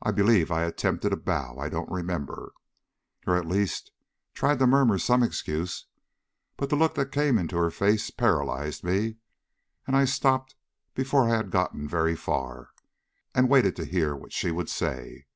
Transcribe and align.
I 0.00 0.12
believe 0.12 0.52
I 0.52 0.62
attempted 0.62 1.12
a 1.12 1.16
bow 1.16 1.58
I 1.58 1.68
don't 1.68 1.90
remember; 1.90 2.52
or, 3.26 3.34
at 3.36 3.48
least, 3.48 3.90
tried 4.32 4.60
to 4.60 4.68
murmur 4.68 4.98
some 4.98 5.20
excuse, 5.24 5.86
but 6.56 6.70
the 6.70 6.76
look 6.76 6.94
that 6.94 7.10
came 7.10 7.36
into 7.38 7.56
her 7.56 7.72
face 7.72 8.10
paralyzed 8.12 8.84
me, 8.84 9.16
and 9.84 9.96
I 9.96 10.04
stopped 10.04 10.54
before 10.94 11.24
I 11.28 11.36
had 11.36 11.50
gotten 11.50 11.88
very 11.88 12.14
far, 12.14 12.70
and 13.34 13.48
waited 13.50 13.74
to 13.74 13.84
hear 13.84 14.14
what 14.14 14.32
she 14.32 14.52
would 14.52 14.70
say. 14.70 15.26